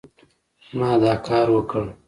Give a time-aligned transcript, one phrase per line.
[0.77, 1.83] ما دا کار وکړ